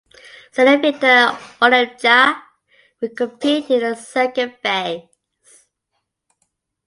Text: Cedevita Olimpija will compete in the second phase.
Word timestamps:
Cedevita 0.51 1.29
Olimpija 1.61 2.41
will 2.99 3.09
compete 3.15 3.69
in 3.69 3.81
the 3.81 3.93
second 3.95 4.51
phase. 4.63 5.03